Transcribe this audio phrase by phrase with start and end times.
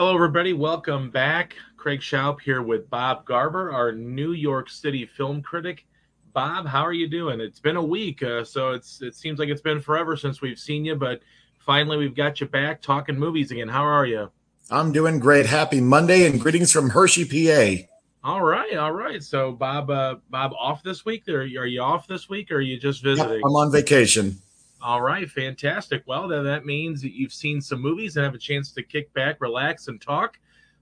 [0.00, 0.54] Hello, everybody.
[0.54, 1.56] Welcome back.
[1.76, 5.84] Craig Shoup here with Bob Garver, our New York City film critic.
[6.32, 7.38] Bob, how are you doing?
[7.38, 10.58] It's been a week, uh, so it's it seems like it's been forever since we've
[10.58, 11.20] seen you, but
[11.58, 13.68] finally we've got you back talking movies again.
[13.68, 14.30] How are you?
[14.70, 15.44] I'm doing great.
[15.44, 17.84] Happy Monday and greetings from Hershey, PA.
[18.24, 19.22] All right, all right.
[19.22, 21.28] So, Bob, uh, Bob, off this week?
[21.28, 23.42] Are you, are you off this week, or are you just visiting?
[23.44, 24.38] I'm on vacation.
[24.82, 26.02] All right, fantastic.
[26.06, 29.12] Well, then that means that you've seen some movies and have a chance to kick
[29.12, 30.38] back, relax, and talk.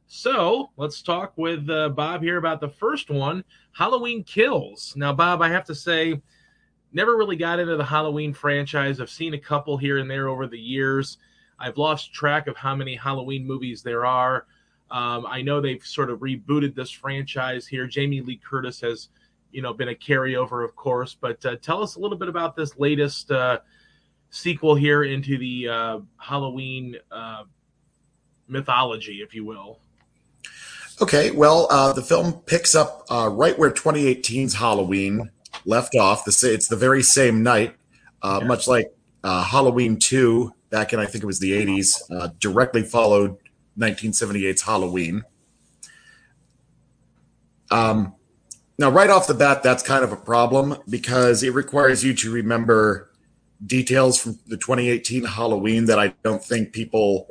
[0.07, 4.95] So let's talk with uh, Bob here about the first one, Halloween Kills.
[4.97, 6.23] Now, Bob, I have to say,
[6.93, 9.01] never really got into the Halloween franchise.
[9.01, 11.19] I've seen a couple here and there over the years.
[11.59, 14.47] I've lost track of how many Halloween movies there are.
[14.91, 17.87] Um, I know they've sort of rebooted this franchise here.
[17.87, 19.09] Jamie Lee Curtis has,
[19.51, 21.17] you know, been a carryover, of course.
[21.21, 23.59] But uh, tell us a little bit about this latest uh,
[24.31, 27.45] sequel here into the uh, Halloween uh,
[28.47, 29.79] mythology, if you will.
[31.01, 35.31] Okay, well, uh, the film picks up uh, right where 2018's Halloween
[35.65, 36.25] left off.
[36.25, 37.77] The it's the very same night,
[38.23, 42.29] uh, much like uh, Halloween 2 back in I think it was the 80s, uh,
[42.41, 43.37] directly followed
[43.79, 45.23] 1978's Halloween.
[47.71, 48.15] Um,
[48.79, 52.31] now, right off the bat, that's kind of a problem because it requires you to
[52.33, 53.11] remember
[53.65, 57.29] details from the 2018 Halloween that I don't think people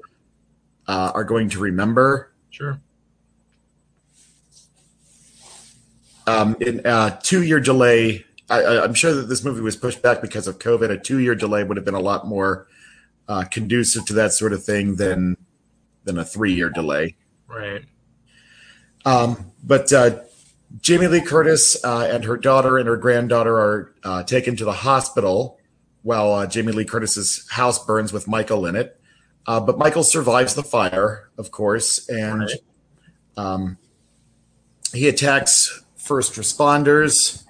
[0.87, 2.31] uh, are going to remember.
[2.49, 2.79] Sure.
[6.25, 10.21] Um, in a two year delay, I, am sure that this movie was pushed back
[10.21, 10.89] because of COVID.
[10.89, 12.67] A two year delay would have been a lot more
[13.27, 15.37] uh, conducive to that sort of thing than
[16.03, 17.15] than a three year delay.
[17.47, 17.85] Right.
[19.05, 20.19] Um, but uh,
[20.81, 24.73] Jamie Lee Curtis uh, and her daughter and her granddaughter are uh, taken to the
[24.73, 25.56] hospital
[26.07, 28.97] while uh, Jamie Lee Curtis's house burns with Michael in it.
[29.45, 32.51] Uh, but Michael survives the fire, of course, and right.
[33.35, 33.77] um,
[34.93, 37.43] he attacks first responders.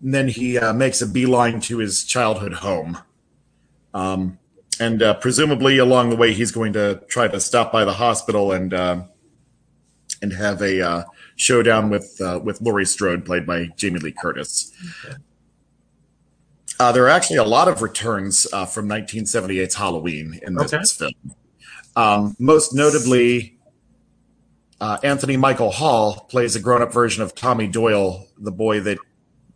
[0.00, 2.96] And then he uh, makes a beeline to his childhood home.
[3.92, 4.38] Um,
[4.80, 8.52] and uh, presumably along the way, he's going to try to stop by the hospital
[8.52, 9.02] and uh,
[10.22, 11.04] and have a uh,
[11.36, 14.72] showdown with uh, with Laurie Strode, played by Jamie Lee Curtis.
[15.04, 15.16] Okay.
[16.82, 20.82] Uh, there are actually a lot of returns uh, from 1978's Halloween in this okay.
[20.84, 21.36] film.
[21.94, 23.56] Um, most notably,
[24.80, 28.98] uh, Anthony Michael Hall plays a grown-up version of Tommy Doyle, the boy that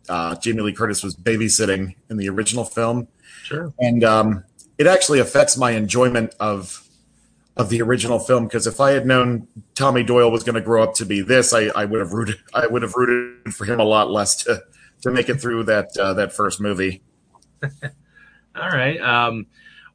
[0.07, 3.09] uh, Jamie Lee Curtis was babysitting in the original film.
[3.43, 3.73] Sure.
[3.77, 4.45] And um,
[4.77, 6.87] it actually affects my enjoyment of
[7.57, 10.81] of the original film because if I had known Tommy Doyle was going to grow
[10.81, 13.81] up to be this, I, I, would have rooted I would have rooted for him
[13.81, 14.61] a lot less to
[15.01, 17.01] to make it through that uh, that first movie.
[18.55, 18.99] All right.
[19.01, 19.45] Um,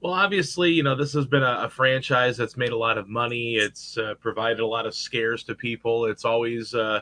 [0.01, 3.09] well, obviously, you know, this has been a, a, franchise that's made a lot of
[3.09, 3.55] money.
[3.55, 6.07] It's uh, provided a lot of scares to people.
[6.07, 6.75] It's always.
[6.75, 7.01] Uh,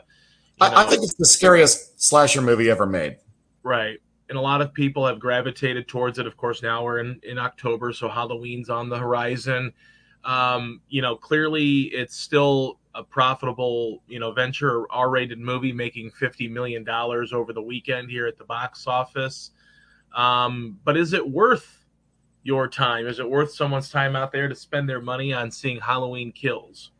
[0.59, 3.17] I, I, think it's the scariest slasher movie ever made.
[3.63, 3.99] Right.
[4.29, 6.27] And a lot of people have gravitated towards it.
[6.27, 9.73] Of course, now we're in, in October, so Halloween's on the horizon.
[10.23, 16.11] Um, you know, clearly it's still a profitable, you know, venture, R rated movie making
[16.11, 19.51] $50 million over the weekend here at the box office.
[20.15, 21.85] Um, but is it worth
[22.43, 23.07] your time?
[23.07, 26.91] Is it worth someone's time out there to spend their money on seeing Halloween kills?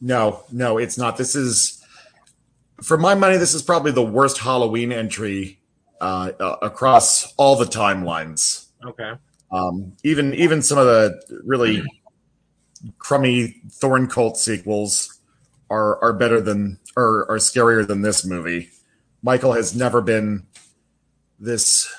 [0.00, 1.16] No, no, it's not.
[1.16, 1.84] This is,
[2.82, 5.60] for my money, this is probably the worst Halloween entry
[6.00, 8.66] uh, uh, across all the timelines.
[8.84, 9.12] Okay.
[9.52, 11.82] Um, even even some of the really
[12.98, 15.20] crummy Thorn Cult sequels
[15.68, 18.70] are are better than or are scarier than this movie.
[19.22, 20.46] Michael has never been
[21.40, 21.92] this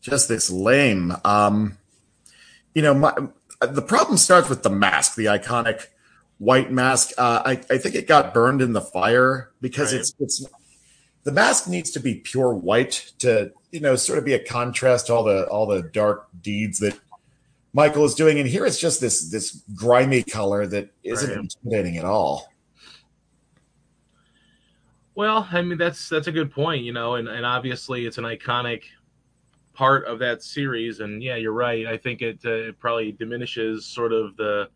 [0.00, 1.12] just this lame.
[1.24, 1.78] Um,
[2.74, 3.12] you know, my,
[3.60, 5.86] the problem starts with the mask, the iconic
[6.38, 7.10] white mask.
[7.18, 10.00] Uh, I, I think it got burned in the fire because Right.
[10.00, 10.46] it's it's
[11.24, 15.08] the mask needs to be pure white to you know sort of be a contrast
[15.08, 16.98] to all the all the dark deeds that
[17.72, 18.38] Michael is doing.
[18.38, 21.38] And here it's just this this grimy color that isn't Right.
[21.38, 22.52] intimidating at all.
[25.16, 28.24] Well, I mean that's that's a good point, you know, and, and obviously it's an
[28.24, 28.82] iconic
[29.72, 31.86] part of that series, and yeah, you're right.
[31.86, 34.68] I think it, uh, it probably diminishes sort of the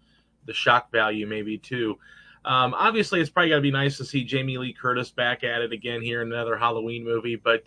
[0.46, 1.98] the shock value maybe too.
[2.46, 5.60] Um, obviously, it's probably got to be nice to see Jamie Lee Curtis back at
[5.60, 7.36] it again here in another Halloween movie.
[7.36, 7.64] But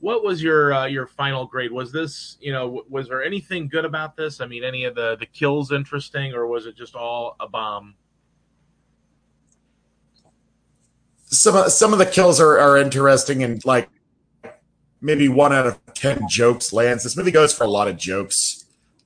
[0.00, 1.70] what was your uh, your final grade?
[1.70, 4.40] Was this you know was there anything good about this?
[4.40, 7.94] I mean, any of the the kills interesting, or was it just all a bomb?
[11.36, 13.88] Some of, some of the kills are, are interesting and like
[15.00, 17.04] maybe one out of ten jokes lands.
[17.04, 18.64] This movie goes for a lot of jokes,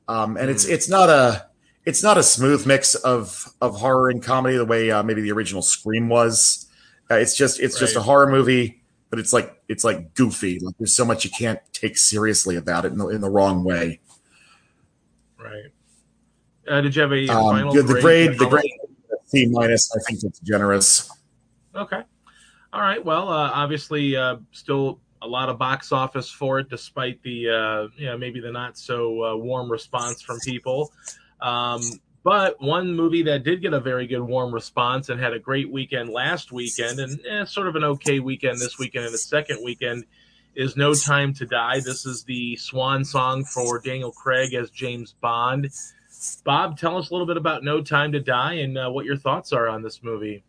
[0.08, 0.70] um, and it's Mm.
[0.72, 1.46] it's not a
[1.86, 5.32] it's not a smooth mix of of horror and comedy the way uh, maybe the
[5.32, 6.66] original Scream was.
[7.10, 10.58] Uh, it's just it's just a horror movie, but it's like it's like goofy.
[10.60, 13.64] Like there's so much you can't take seriously about it in the, in the wrong
[13.64, 14.00] way.
[15.38, 15.72] Right.
[16.68, 18.70] Uh, did you have a Um, final good- the grade the grade
[19.26, 19.90] C minus.
[19.94, 21.10] I think it's generous.
[21.74, 22.02] Okay.
[22.72, 23.04] All right.
[23.04, 27.88] Well, uh, obviously, uh, still a lot of box office for it, despite the uh,
[27.96, 30.92] you know maybe the not so uh, warm response from people.
[31.40, 31.80] Um,
[32.22, 35.70] but one movie that did get a very good warm response and had a great
[35.70, 39.64] weekend last weekend, and eh, sort of an okay weekend this weekend and the second
[39.64, 40.04] weekend
[40.54, 41.80] is No Time to Die.
[41.80, 45.70] This is the swan song for Daniel Craig as James Bond.
[46.44, 49.16] Bob, tell us a little bit about No Time to Die and uh, what your
[49.16, 50.44] thoughts are on this movie.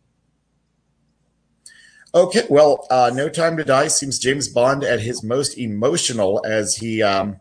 [2.14, 6.76] Okay, well, uh, No Time to Die seems James Bond at his most emotional as
[6.76, 7.40] he um,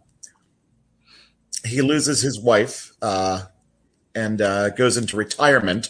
[1.66, 3.44] he loses his wife uh,
[4.16, 5.90] and uh, goes into retirement.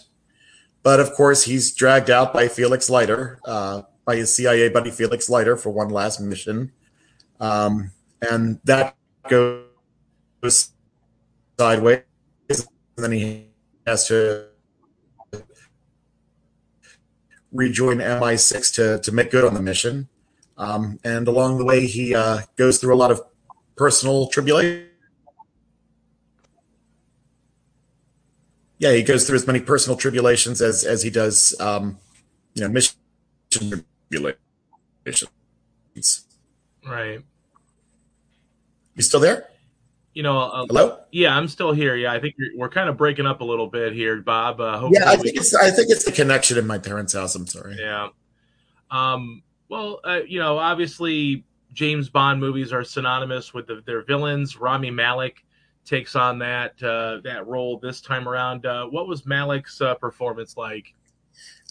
[0.81, 5.29] But of course, he's dragged out by Felix Leiter, uh, by his CIA buddy Felix
[5.29, 6.71] Leiter, for one last mission,
[7.39, 8.95] um, and that
[9.29, 10.71] goes
[11.59, 12.01] sideways.
[12.49, 12.65] And
[12.97, 13.45] then he
[13.85, 14.50] has to
[17.51, 20.07] rejoin MI6 to to make good on the mission.
[20.57, 23.21] Um, and along the way, he uh, goes through a lot of
[23.75, 24.87] personal tribulation.
[28.77, 31.97] Yeah, he goes through as many personal tribulations as as he does, um,
[32.53, 32.95] you know, mission
[33.49, 34.37] tribulations.
[36.87, 37.21] Right.
[38.95, 39.50] You still there?
[40.13, 40.99] You know, uh, Hello?
[41.11, 41.95] yeah, I'm still here.
[41.95, 44.59] Yeah, I think we're kind of breaking up a little bit here, Bob.
[44.59, 47.35] Uh, Yeah, I think it's I think it's the connection in my parents' house.
[47.35, 47.77] I'm sorry.
[47.79, 48.09] Yeah.
[48.89, 54.57] Um, well, uh, you know, obviously James Bond movies are synonymous with the, their villains.
[54.57, 55.45] Rami Malek
[55.85, 58.65] takes on that uh, that role this time around.
[58.65, 60.93] Uh, what was Malek's uh, performance like?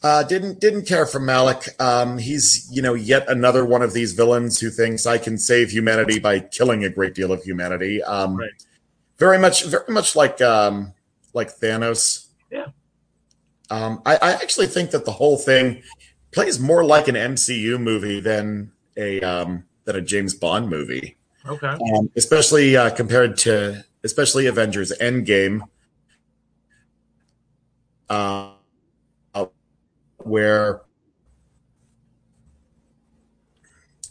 [0.02, 1.68] Uh, didn't didn't care for Malek.
[1.78, 5.70] Um, he's you know yet another one of these villains who thinks I can save
[5.70, 8.02] humanity by killing a great deal of humanity.
[8.02, 8.50] Um, Right.
[9.18, 10.94] Very much, very much like um,
[11.34, 12.28] like Thanos.
[12.50, 12.68] Yeah.
[13.68, 15.82] Um, I, I actually think that the whole thing
[16.32, 21.66] plays more like an MCU movie than a um, than a James Bond movie, Okay.
[21.68, 25.60] um, especially uh, compared to especially Avengers Endgame.
[28.08, 28.49] Uh, uh,
[30.26, 30.82] where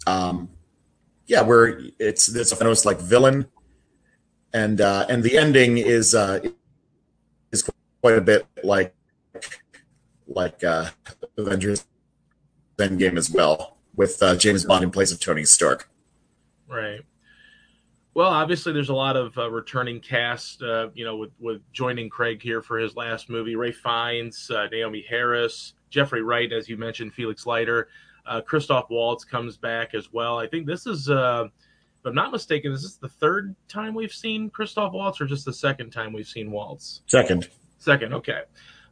[0.07, 0.49] um
[1.27, 3.45] yeah where it's this Thanos like villain
[4.53, 6.39] and uh and the ending is uh
[7.51, 7.69] is
[8.01, 8.93] quite a bit like
[10.27, 10.89] like uh
[11.37, 11.85] Avengers
[12.77, 15.89] Endgame as well with uh, James Bond in place of Tony Stark.
[16.67, 17.01] Right.
[18.19, 20.61] Well, obviously, there's a lot of uh, returning cast.
[20.61, 24.67] Uh, you know, with with joining Craig here for his last movie, Ralph Fiennes, uh,
[24.73, 27.87] Naomie Harris, Jeffrey Wright, as you mentioned, Felix Leiter,
[28.25, 30.37] uh, Christoph Waltz comes back as well.
[30.37, 34.11] I think this is, uh, if I'm not mistaken, is this the third time we've
[34.11, 37.03] seen Christoph Waltz, or just the second time we've seen Waltz?
[37.07, 37.47] Second.
[37.77, 38.41] Second, okay.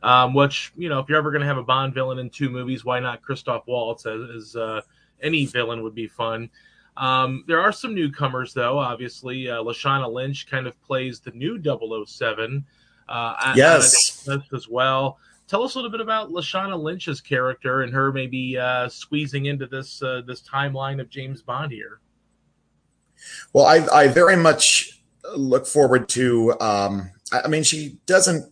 [0.03, 2.49] Um, which you know, if you're ever going to have a Bond villain in two
[2.49, 4.79] movies, why not Christoph Waltz as, as uh,
[5.21, 6.49] any villain would be fun.
[6.97, 8.79] Um, there are some newcomers, though.
[8.79, 12.65] Obviously, uh, Lashana Lynch kind of plays the new 007.
[13.07, 14.27] Uh, Yes.
[14.53, 15.19] As well.
[15.47, 19.65] Tell us a little bit about Lashana Lynch's character and her maybe uh, squeezing into
[19.65, 22.01] this uh, this timeline of James Bond here.
[23.53, 25.01] Well, I, I very much
[25.35, 26.59] look forward to.
[26.59, 28.51] Um, I I mean, she doesn't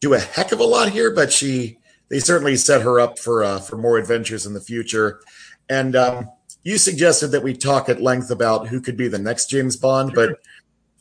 [0.00, 1.78] do a heck of a lot here, but she
[2.08, 5.20] they certainly set her up for uh, for more adventures in the future.
[5.68, 6.30] And um,
[6.62, 10.12] you suggested that we talk at length about who could be the next James Bond,
[10.14, 10.28] Sure.
[10.28, 10.38] but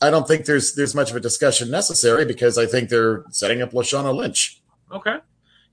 [0.02, 3.62] I don't think there's there's much of a discussion necessary because I think they're setting
[3.62, 4.62] up Lashana Lynch.
[4.92, 5.18] Okay.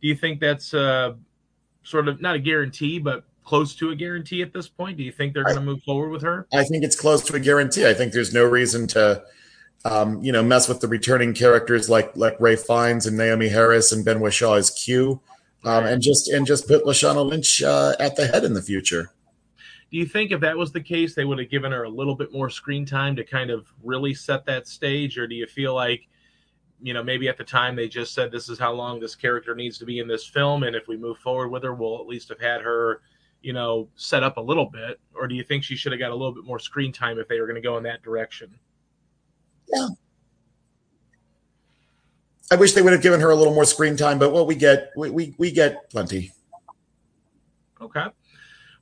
[0.02, 1.14] Do you think that's uh,
[1.84, 4.96] sort of not a guarantee, but close to a guarantee at this point?
[4.96, 6.46] Do you think they're going to move forward with her?
[6.52, 7.86] I think it's close to a guarantee.
[7.86, 9.22] I think there's no reason to,
[9.84, 13.92] um, you know, mess with the returning characters like like Ralph Fiennes and Naomie Harris
[13.92, 15.20] and Ben Whishaw as Q,
[15.64, 19.12] um, and just and just put Lashana Lynch uh, at the head in the future.
[19.90, 22.16] Do you think if that was the case, they would have given her a little
[22.16, 25.74] bit more screen time to kind of really set that stage, or do you feel
[25.74, 26.08] like?
[26.82, 29.54] you know, maybe at the time they just said this is how long this character
[29.54, 32.06] needs to be in this film, and if we move forward with her, we'll at
[32.06, 33.02] least have had her,
[33.42, 35.00] you know, set up a little bit.
[35.14, 37.28] Or do you think she should have got a little bit more screen time if
[37.28, 38.54] they were going to go in that direction?
[39.72, 39.88] Yeah.
[42.50, 44.54] I wish they would have given her a little more screen time, but what we
[44.54, 46.32] get, we, we, we get plenty.
[47.80, 48.06] Okay.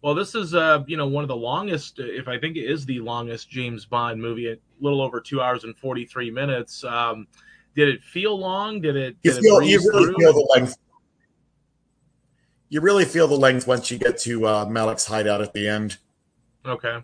[0.04, 2.84] Well, this is uh, you know, one of the longest, if I think it is
[2.84, 6.84] the longest James Bond movie, a little over two hours and forty three minutes.
[6.84, 7.26] Um,
[7.74, 8.82] did it feel long?
[8.82, 9.16] Did it?
[9.22, 10.16] You did feel it you really through?
[10.18, 10.76] feel the length.
[12.68, 15.96] You really feel the length once you get to uh, Malek's hideout at the end.
[16.66, 16.98] Okay.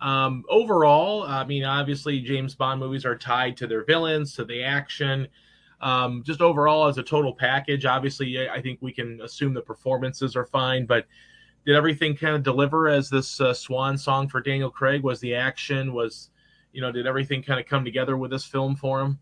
[0.00, 4.62] Um, overall, I mean, obviously, James Bond movies are tied to their villains, to the
[4.62, 5.26] action.
[5.80, 10.36] Um, just overall, as a total package, obviously, I think we can assume the performances
[10.36, 10.86] are fine.
[10.86, 11.06] But
[11.66, 15.02] did everything kind of deliver as this uh, swan song for Daniel Craig?
[15.02, 15.92] Was the action?
[15.92, 16.30] Was
[16.72, 19.18] you know, did everything kind of come together with this film for him?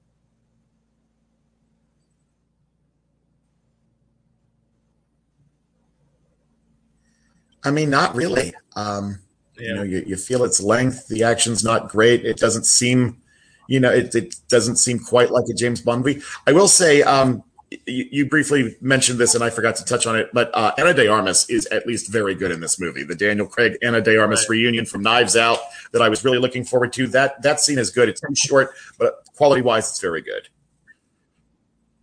[7.65, 8.53] I mean, not really.
[8.77, 9.21] Um,
[9.59, 9.69] Yeah.
[9.69, 11.07] You know, you, you feel its length.
[11.09, 12.27] The action's not great.
[12.27, 13.23] It doesn't seem,
[13.69, 16.21] you know, it, it doesn't seem quite like a James Bond movie.
[16.47, 17.43] I will say, um,
[17.87, 20.31] you, you briefly mentioned this, and I forgot to touch on it.
[20.33, 23.03] But uh, Ana de Armas is at least very good in this movie.
[23.05, 24.51] The Daniel Craig Ana de Armas Right.
[24.51, 25.59] reunion from Knives Out
[25.93, 27.07] that I was really looking forward to.
[27.09, 28.09] That that scene is good.
[28.09, 30.49] It's too short, but quality wise, it's very good.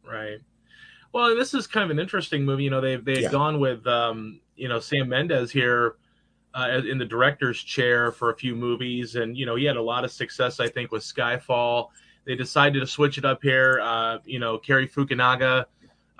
[0.06, 0.40] Right.
[1.14, 2.64] Well, this is kind of an interesting movie.
[2.64, 3.32] You know, they've they had Yeah.
[3.32, 5.96] gone with um, you know Sam Mendes here
[6.54, 9.82] uh, in the director's chair for a few movies, and you know he had a
[9.82, 11.90] lot of success, I think, with Skyfall.
[12.26, 13.80] They decided to switch it up here.
[13.82, 15.66] Uh, you know, Cary Fukunaga,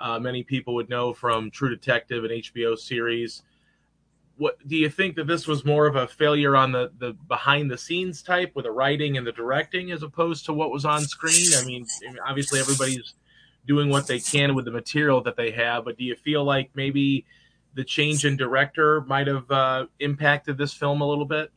[0.00, 3.42] uh, many people would know from True Detective, an HBO series.
[4.36, 7.70] What do you think that this was more of a failure on the the behind
[7.70, 11.02] the scenes type with the writing and the directing as opposed to what was on
[11.02, 11.52] screen?
[11.56, 11.86] I mean,
[12.26, 13.14] obviously everybody's
[13.66, 15.84] doing what they can with the material that they have.
[15.84, 17.24] But do you feel like maybe
[17.74, 21.50] the change in director might have uh, impacted this film a little bit?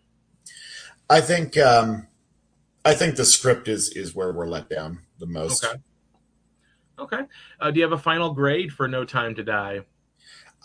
[1.10, 2.08] I think um,
[2.86, 5.66] I think the script is is where we're let down the most.
[5.66, 5.76] Okay.
[6.98, 7.24] Okay.
[7.60, 9.82] Uh, do you have a final grade for No Time to Die?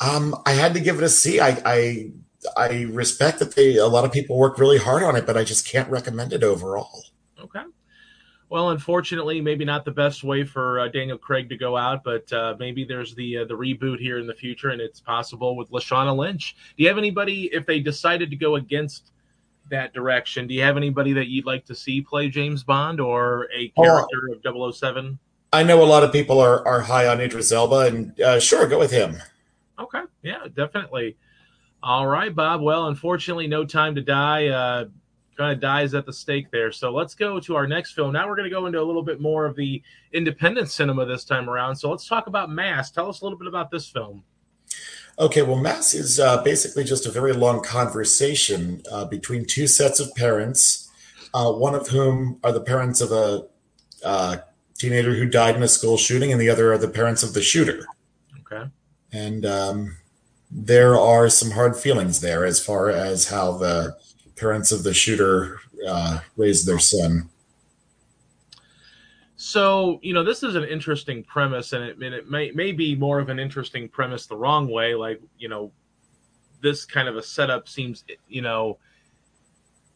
[0.00, 1.40] Um, I had to give it a C.
[1.40, 2.12] I, I
[2.56, 5.44] I respect that they a lot of people work really hard on it, but I
[5.44, 7.02] just can't recommend it overall.
[7.42, 7.62] Okay.
[8.48, 12.32] Well, unfortunately, maybe not the best way for uh, Daniel Craig to go out, but
[12.32, 15.70] uh, maybe there's the uh, the reboot here in the future, and it's possible with
[15.70, 16.56] Lashana Lynch.
[16.76, 19.12] Do you have anybody if they decided to go against
[19.70, 20.46] that direction?
[20.46, 23.82] Do you have anybody that you'd like to see play James Bond or a Oh.
[23.84, 24.42] character of
[24.74, 25.18] 007?
[25.52, 28.66] I know a lot of people are are high on Idris Elba, and uh, sure,
[28.68, 29.16] go with him.
[29.78, 30.02] Okay.
[30.22, 31.16] Yeah, definitely.
[31.82, 32.60] All right, Bob.
[32.60, 34.48] Well, unfortunately, no time to die.
[34.48, 34.84] Uh,
[35.36, 36.70] kind of dies at the stake there.
[36.70, 38.12] So let's go to our next film.
[38.12, 41.24] Now we're going to go into a little bit more of the independent cinema this
[41.24, 41.74] time around.
[41.76, 42.90] So let's talk about Mass.
[42.90, 44.22] Tell us a little bit about this film.
[45.18, 50.00] Okay, well, Mass is uh, basically just a very long conversation uh, between two sets
[50.00, 50.90] of parents,
[51.34, 53.46] uh, one of whom are the parents of a
[54.04, 54.36] uh,
[54.78, 57.42] teenager who died in a school shooting, and the other are the parents of the
[57.42, 57.86] shooter.
[58.40, 58.70] Okay.
[59.12, 59.96] And um,
[60.50, 63.96] there are some hard feelings there as far as how the
[64.36, 67.28] parents of the shooter uh, raised their son.
[69.42, 72.94] So you know, this is an interesting premise, and it, and it may may be
[72.94, 74.94] more of an interesting premise the wrong way.
[74.94, 75.72] Like you know,
[76.60, 78.76] this kind of a setup seems you know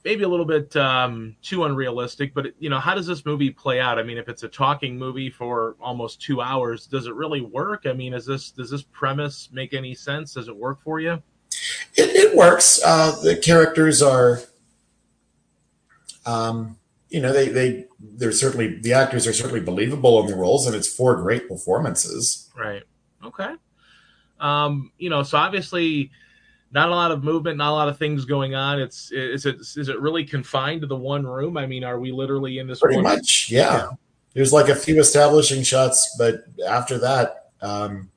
[0.03, 2.33] maybe a little bit um, too unrealistic.
[2.33, 3.99] But you know, how does this movie play out?
[3.99, 7.83] I mean, if it's a talking movie for almost two hours, does it really work?
[7.85, 10.33] I mean, is this does this premise make any sense?
[10.33, 11.23] Does it work for you?
[11.97, 12.81] It, it works.
[12.83, 14.41] Uh, the characters are,
[16.25, 16.79] um,
[17.15, 20.75] you know, they they they're certainly the actors are certainly believable in the roles, and
[20.75, 22.51] it's four great performances.
[22.59, 22.83] Right.
[23.25, 23.55] Okay.
[24.41, 26.11] Um, you know, so obviously
[26.73, 28.81] not a lot of movement, not a lot of things going on.
[28.81, 31.57] It's is it is it really confined to the one room?
[31.57, 32.95] I mean, are we literally in this room?
[32.95, 33.91] Pretty one much, yeah.
[34.33, 38.11] There's like a few establishing shots, but after that, um,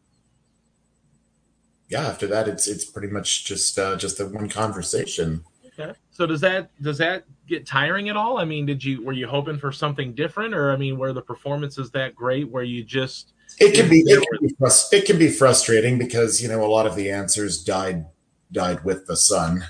[1.88, 5.44] yeah, after that, it's it's pretty much just uh, just the one conversation.
[5.68, 5.94] Okay.
[6.10, 8.38] So does that does that get tiring at all?
[8.38, 11.22] I mean, did you were you hoping for something different or I mean, were the
[11.22, 15.18] performances that great where you just It can be it can be, frust- it can
[15.18, 18.06] be frustrating because you know a lot of the answers died
[18.52, 19.66] died with the sun.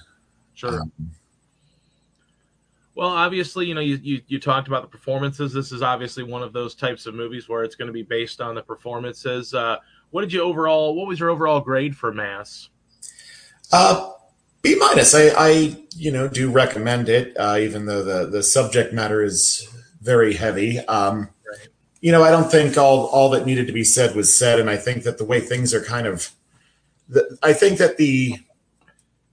[0.53, 0.81] Sure.
[0.81, 0.91] Um,
[2.97, 5.53] well, obviously, you know, you, you, you talked about the performances.
[5.53, 8.41] This is obviously one of those types of movies where it's going to be based
[8.41, 9.53] on the performances.
[9.53, 9.77] Uh,
[10.09, 10.95] what did you overall?
[10.95, 12.69] What was your overall grade for Mass?
[13.71, 14.13] Uh,
[14.61, 15.13] B minus.
[15.15, 19.67] I, I, you know, do recommend it, uh, even though the the subject matter is
[20.01, 20.79] very heavy.
[20.79, 21.29] Um.
[21.99, 24.69] You know, I don't think all all that needed to be said was said, and
[24.69, 26.29] I think that the way things are kind of,
[27.09, 28.37] the, I think that the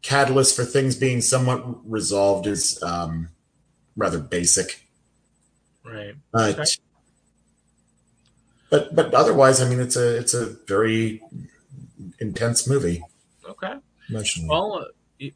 [0.01, 3.29] catalyst for things being somewhat resolved is um,
[3.97, 4.89] rather basic.
[5.85, 6.15] Right.
[6.33, 6.65] But okay.
[8.71, 11.23] but but otherwise, I mean, it's a it's a very
[12.19, 13.03] intense movie.
[13.47, 13.75] Okay.
[14.09, 14.49] Emotionally.
[14.49, 14.87] Well,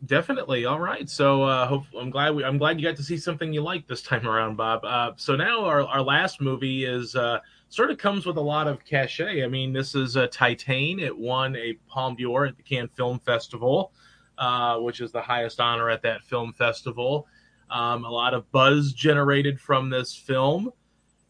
[0.06, 0.64] definitely.
[0.64, 1.08] All right.
[1.08, 3.86] So uh, hope, I'm glad we, I'm glad you got to see something you like
[3.86, 4.84] this time around, Bob.
[4.84, 7.14] Uh, so now our our last movie is.
[7.14, 9.44] Uh, sort of comes with a lot of cachet.
[9.44, 11.00] I mean, this is a Titane.
[11.00, 13.92] It won a Palme d'Or at the Cannes Film Festival,
[14.38, 17.26] uh, which is the highest honor at that film festival.
[17.70, 20.70] Um, a lot of buzz generated from this film.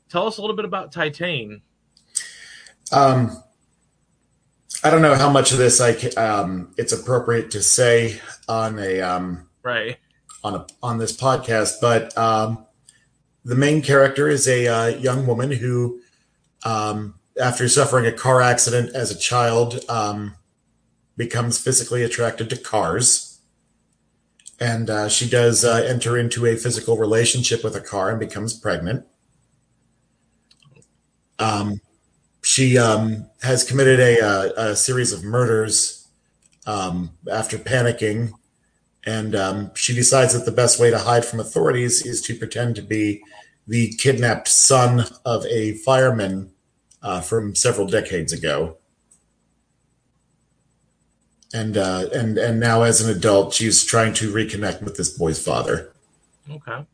[0.08, 1.60] Tell us a little bit about Titane.
[2.92, 3.42] Um,
[4.84, 9.00] I don't know how much of this I um, it's appropriate to say on a
[9.00, 9.96] um, right
[10.44, 12.64] on a on this podcast, but um,
[13.44, 16.00] the main character is a uh, young woman who,
[16.64, 20.36] um, after suffering a car accident as a child, um,
[21.16, 23.28] becomes physically attracted to cars
[24.60, 28.54] and uh, she does uh, enter into a physical relationship with a car and becomes
[28.58, 29.06] pregnant.
[31.38, 31.80] Um,
[32.58, 36.08] she um, has committed a, a, uh, a, series of murders
[36.66, 38.32] um, after panicking,
[39.06, 42.74] and um, she decides that the best way to hide from authorities is to pretend
[42.74, 43.22] to be
[43.68, 46.50] the kidnapped son of a fireman
[47.00, 48.76] uh, from several decades ago
[51.54, 55.42] and uh, and and now as an adult, she's trying to reconnect with this boy's
[55.42, 55.92] father.
[56.50, 56.84] Okay.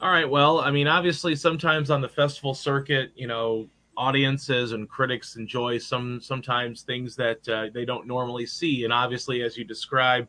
[0.00, 0.28] All right.
[0.28, 5.78] Well, I mean, obviously, sometimes on the festival circuit, you know, audiences and critics enjoy
[5.78, 10.28] some sometimes things that uh, they don't normally see, and obviously, as you describe,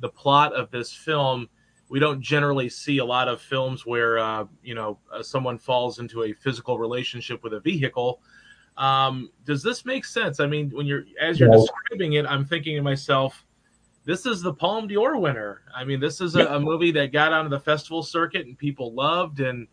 [0.00, 1.48] the plot of this film.
[1.90, 5.98] We don't generally see a lot of films where uh, you know uh, someone falls
[5.98, 8.20] into a physical relationship with a vehicle
[8.76, 10.40] um, does this make sense?
[10.40, 13.46] I mean, when you're as you're describing it, I'm thinking to myself,
[14.04, 15.62] this is the Palme d'Or winner.
[15.74, 18.92] I mean, this is a, a movie that got onto the festival circuit and people
[18.92, 19.68] loved, and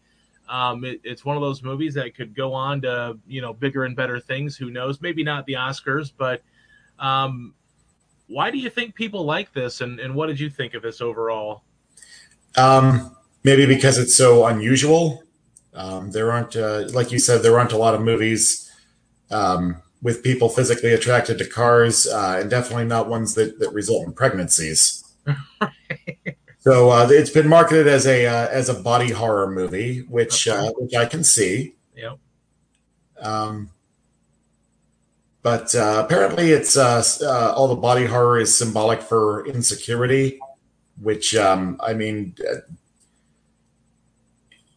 [0.51, 3.85] um, it, it's one of those movies that could go on to you know bigger
[3.85, 4.57] and better things.
[4.57, 5.01] Who knows?
[5.01, 6.43] Maybe not the Oscars, but
[6.99, 7.53] um,
[8.27, 10.99] why do you think people like this, and, and what did you think of this
[10.99, 11.63] overall?
[12.57, 15.23] Um, maybe because it's so unusual.
[15.73, 18.69] Um, there aren't, uh, like you said, there aren't a lot of movies
[19.31, 24.05] um, with people physically attracted to cars, uh, and definitely not ones that, that result
[24.05, 25.03] in pregnancies.
[26.61, 30.67] so uh, it's been marketed as a uh, as a body horror movie, which okay.
[30.67, 31.73] Uh, which I can see.
[31.95, 32.19] Yep.
[33.19, 33.71] Um,
[35.41, 37.03] but uh, apparently, it's uh,
[37.55, 40.39] all the body horror is symbolic for insecurity,
[41.01, 42.35] which um, I mean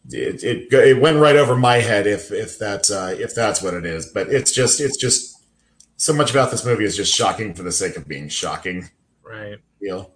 [0.09, 3.75] it, it it went right over my head if if that's uh, if that's what
[3.75, 4.07] it is.
[4.07, 5.43] But it's just it's just
[5.97, 8.89] so much about this movie is just shocking for the sake of being shocking.
[9.23, 9.59] Right.
[9.79, 10.15] Feel.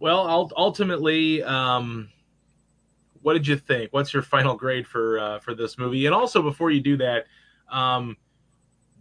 [0.00, 2.08] Well, ultimately, um,
[3.22, 3.92] what did you think?
[3.92, 6.06] What's your final grade for uh, for this movie?
[6.06, 7.26] And also, before you do that,
[7.70, 8.16] um,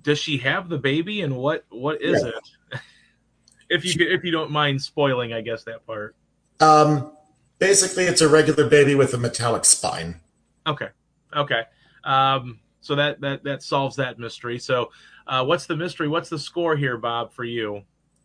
[0.03, 2.31] does she have the baby, and what what is yeah.
[2.73, 2.79] it?
[3.69, 6.15] if you if you don't mind spoiling, I guess that part.
[6.59, 7.13] Um,
[7.59, 10.21] Basically, it's a regular baby with a metallic spine.
[10.65, 10.87] Okay.
[11.35, 11.63] Okay.
[12.05, 14.57] Um, so that that that solves that mystery.
[14.59, 14.91] So,
[15.27, 16.07] uh, what's the mystery?
[16.07, 17.83] What's the score here, Bob, for you?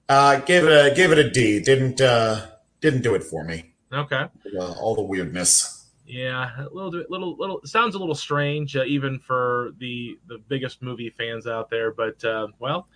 [0.08, 1.58] Uh, gave it a gave it a D.
[1.60, 2.46] Didn't uh,
[2.84, 3.72] didn't do it for me.
[3.92, 4.26] Okay.
[4.58, 5.86] Uh, all the weirdness.
[6.06, 10.82] Yeah, a little little little sounds a little strange, uh, even for the the biggest
[10.82, 11.92] movie fans out there.
[11.92, 12.88] But uh, well,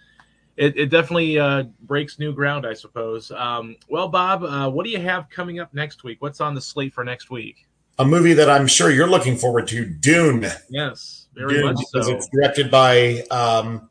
[0.59, 3.31] it, it definitely uh, breaks new ground, I suppose.
[3.31, 6.21] Um, well, Bob, uh, what do you have coming up next week?
[6.21, 7.67] What's on the slate for next week?
[7.99, 10.47] A movie that I'm sure you're looking forward to, Dune.
[10.69, 12.15] Yes, very Dune, much so.
[12.15, 13.89] It's directed by um,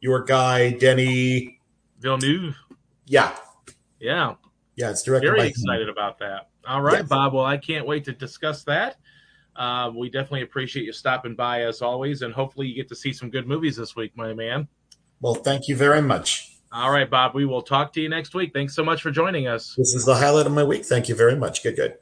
[0.00, 1.54] your guy Denis
[2.00, 2.54] Villeneuve.
[3.06, 3.34] Yeah,
[3.98, 4.34] yeah,
[4.76, 4.90] yeah.
[4.90, 5.28] It's directed.
[5.28, 5.92] Very by excited him.
[5.92, 6.48] about that.
[6.66, 7.08] All right, yes.
[7.08, 7.34] Bob.
[7.34, 8.96] Well, I can't wait to discuss that.
[9.54, 13.12] Uh, we definitely appreciate you stopping by as always, and hopefully you get to see
[13.12, 14.66] some good movies this week, my man.
[15.20, 16.56] Well, thank you very much.
[16.72, 17.34] All right, Bob.
[17.34, 18.52] We will talk to you next week.
[18.54, 19.74] Thanks so much for joining us.
[19.76, 20.86] This is the highlight of my week.
[20.86, 21.62] Thank you very much.
[21.62, 21.96] Good, good.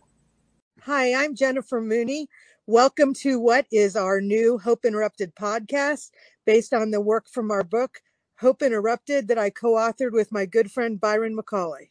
[0.83, 2.28] Hi, I'm Jennifer Mooney
[2.70, 6.11] Welcome to what is our new Hope Interrupted podcast
[6.46, 7.98] based on the work from our book,
[8.38, 11.90] Hope Interrupted, that I co authored with my good friend Byron McCauley.